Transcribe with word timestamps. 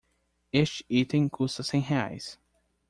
Este 0.61 0.83
item 0.89 1.29
custa 1.29 1.61
cem 1.61 1.79
reais. 1.91 2.39